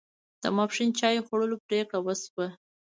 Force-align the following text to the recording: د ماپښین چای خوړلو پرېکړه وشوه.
د 0.41 0.43
ماپښین 0.57 0.89
چای 0.99 1.23
خوړلو 1.25 1.57
پرېکړه 1.67 1.99
وشوه. 2.01 2.47